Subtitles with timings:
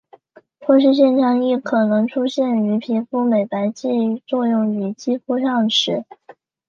[0.59, 6.05] 脱失现象亦可能出现于皮肤美白剂作用于肌肤上时。